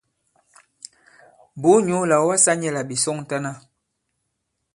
[1.61, 3.51] Bùu nyǔ là ɔ̀ wasā nyɛ̄ là ɓè sɔŋtana.